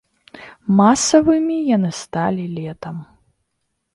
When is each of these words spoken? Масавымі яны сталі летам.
Масавымі 0.79 1.57
яны 1.75 1.91
сталі 2.01 2.45
летам. 2.57 2.97